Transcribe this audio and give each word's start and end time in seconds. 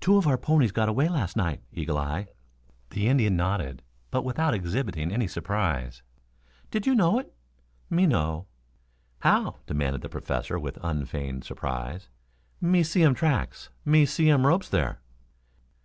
"Two 0.00 0.16
of 0.16 0.26
our 0.26 0.36
ponies 0.36 0.72
got 0.72 0.88
away 0.88 1.08
last 1.08 1.36
night, 1.36 1.62
Eagle 1.72 1.96
eye." 1.96 2.26
The 2.90 3.06
Indian 3.06 3.36
nodded, 3.36 3.84
but 4.10 4.24
without 4.24 4.52
exhibiting 4.52 5.12
any 5.12 5.28
surprise. 5.28 6.02
"Did 6.72 6.88
you 6.88 6.94
know 6.96 7.20
it?" 7.20 7.32
"Me 7.88 8.04
know." 8.04 8.48
"How?" 9.20 9.60
demanded 9.68 10.00
the 10.02 10.08
Professor, 10.08 10.58
with 10.58 10.76
unfeigned 10.82 11.44
surprise. 11.44 12.08
"Me 12.60 12.82
see 12.82 13.04
um 13.04 13.14
tracks. 13.14 13.68
Me 13.84 14.04
see 14.04 14.28
um 14.28 14.44
ropes 14.44 14.68
there." 14.68 14.98